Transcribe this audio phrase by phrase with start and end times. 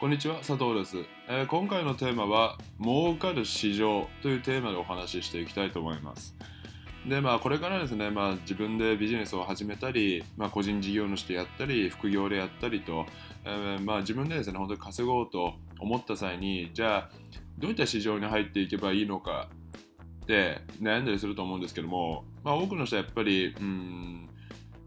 [0.00, 0.96] こんにちは、佐藤です、
[1.28, 6.34] えー今回のテーマは、儲かる市場というテーマでお話ししていきたいと思います。
[7.06, 13.04] で、まあ、これからですね、まあ、自分でビジネスを始めたり、まあ、個人事業主でやったり、副業でやったりと、
[13.44, 17.10] えーまあ、自分でですね、本当に稼ごうと思った際に、じゃあ、
[17.58, 19.50] どういった市場に入っていけばいいのか
[20.22, 24.30] って悩んだりすると思うんですけども、まあ、多くの人はやっぱり、うん、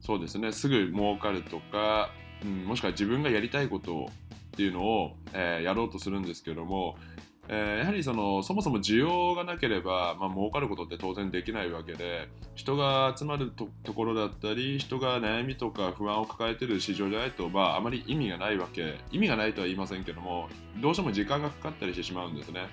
[0.00, 2.10] そうですね、すぐ儲かるとか、
[2.42, 4.10] うん、もしくは自分がやりたいことを
[4.56, 6.96] っていうのを、えーやろうとするんですけども、
[7.46, 20.48] えーやはりそのそもそも需要がなければ、まあ、儲かることって当然できないわけで人が集まるとところだったり人が悩みとか不安を抱えている市場じゃないと、まあ、あまり意味がないわけ意味がないとは言いませんけども
[20.80, 22.66] どうしても時間がかかったりしてしまうんですね。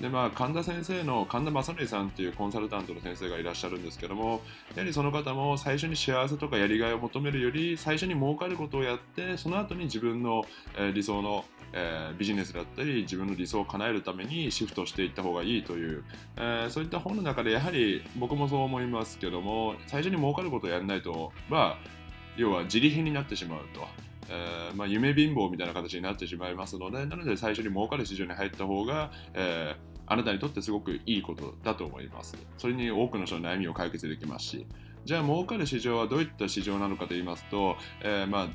[0.00, 4.40] でまあ、神田先生の神田正則さんっていうコンサルタントの先生がいらっしゃるんですけども
[4.74, 10.44] やはりその方も最初に幸せとかやりがいを求めるより最初に儲かることをやってその後に自分の、
[10.76, 16.04] えー理想の、えービジネスだったり自分の理想を叶えるためにシフトしていった方がいいという、
[16.36, 21.88] えーそういった本の中でやはり僕もそう思いますけども最初に儲かることをやらないとまあ
[22.36, 23.86] 要は自利品になってしまうと。
[24.26, 32.36] えーまあ、夢貧乏みたいな形になってしまいますのでなので最初に儲かる市場に入った方が、えーあなたにとってすごくいいことだと思います。
[32.58, 34.66] それに多くの人の悩みを解決できますし。
[35.04, 38.48] じゃあ儲かる市場はどういった市場なのかと言いますと、えーまあ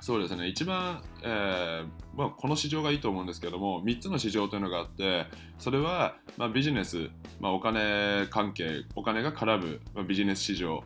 [0.00, 0.46] そうですね。
[0.46, 5.24] 一番、えーまあ、この市場がいいと思うんですけども3つの市場というのがあって
[5.58, 7.08] それは、まあ、ビジネス、
[7.40, 10.84] まあ、お金関係お金が絡む、まあ、ビジネス市場。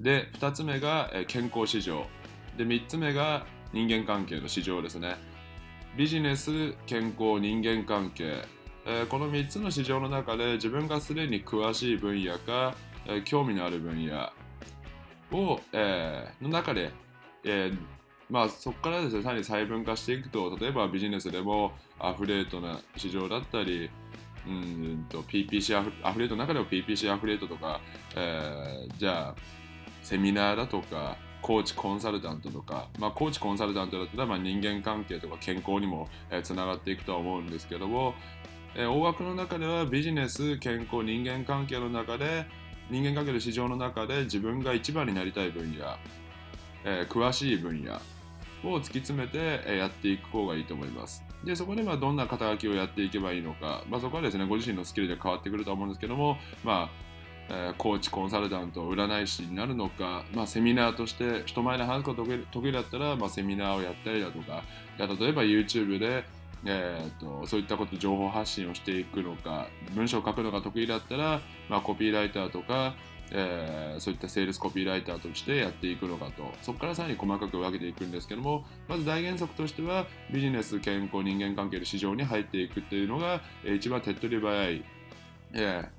[0.00, 2.06] で2つ目が、えー健康市場。
[2.56, 5.16] で3つ目が人間関係の市場ですね。
[5.96, 8.44] ビジネス健康人間関係、
[8.86, 12.74] えーこの3つの市場の中で自分がすでに詳しい分野か、
[13.06, 14.32] えー興味のある分野
[15.32, 16.92] を、えーの中で、
[17.44, 17.72] え
[18.30, 23.90] まあ、そこからですね、さらに細分化していくと、例えばビジネスでもアフレートな市場だったり、
[24.46, 27.80] PPC アフアフレートの中でも PPC アフレートとか、
[28.16, 29.34] えじゃあ
[30.02, 36.08] セミナーだとかコーチコンサルタントとか、まあ、コーチコンサルタントだったらまあ人間関係とか健康にも
[36.42, 38.14] つながっていくとは思うんですけども、
[38.74, 42.46] えー大枠の中ではビジネス健康人間関係の中で
[42.90, 45.96] 人間関係の市場の中で自分が一番になりたい分野、
[46.84, 48.00] えー詳しい分野
[48.62, 51.24] を突き詰めてえやっていく方がいいと思います。
[51.44, 56.90] で、そこでまあどんな肩書きをやっていけばいいのか、まあ、そこはですね、ご自身のスキルで変わってくると思うんですけども、まあ、
[57.48, 64.62] えーコーチ、コンサルタント、占い師になるのか、まあ、セミナーとして人前で話すことが得意だったら、まあ、セミナーをやったりだとか、
[64.98, 66.24] 例えば YouTube で、
[66.64, 72.94] えー、とそういったこと情報発信をしていくのか文章を書くのが得意だったら、まあ、コピーライターとか、
[73.30, 76.42] えーそういったセールスコピーライターとしてやっていくのかと。
[76.62, 84.84] そこからさらに細かく分けていくんですけどもまず大原則としてはビジネス健康人間関係の市場に入っていくっていうのが、えー一番手っ取り早い、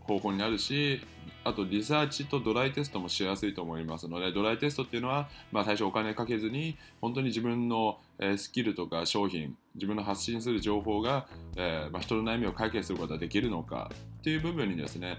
[0.02, 1.02] 方法になるし
[1.44, 4.08] あとリサーチとドライテストもしやすいと思います。
[4.08, 8.00] のでドライテストっていうのは、まあ、最初お金かけずに本当に自分の、
[8.38, 13.90] スキルとか商品自分の発信する情報が、えーまあ、人の悩みを解決することができるのか
[14.20, 15.18] っていう部分にですね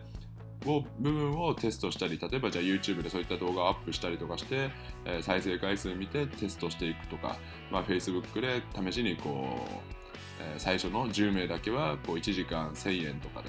[0.67, 4.71] を部分をテストしたり例えばじゃあ YouTube でそういった動画をアップしたりとかして、
[5.05, 7.37] えー再生回数見てテストしていくとか、
[7.73, 9.93] まあ、Facebook で試しにこう、
[10.41, 13.49] えー最初の10名だけはこう1時間1000円とかで、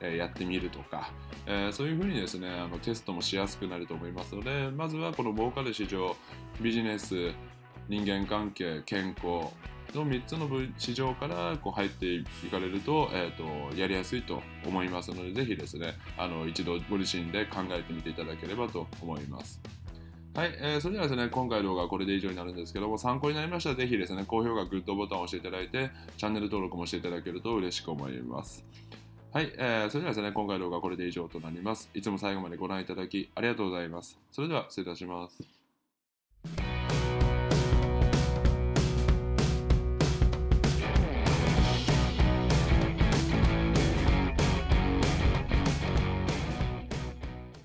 [0.00, 1.10] やってみるとか、
[1.46, 6.16] えーそういうふうにですねあのテストもしやすくなると思いますのでまずはこの儲かる市場
[6.60, 7.32] ビジネス
[7.88, 9.52] 人間関係健康
[9.94, 19.60] の3つの市場からこう入っていかれると,、えー、とやりやすいと思いますのでぜひですねあの一度ご自身で考えてみていただければと思います。
[20.34, 28.64] はい、えーそれではですね、今回の動画はこれで以上になるんですけども、参考になりましたらぜひですね、高評価、グッドボタンを押していただいて、チャンネル登録もしていただけると嬉しく思います。
[29.30, 31.90] はい、えーそれではですね、今回の動画はこれで以上となります。
[31.92, 34.18] いつも最後までご覧いただきありがとうございます。
[34.32, 35.57] それでは失礼いたします。